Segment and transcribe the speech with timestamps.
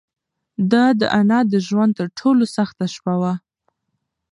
[0.71, 3.33] دا د انا د ژوند تر ټولو سخته شپه وه.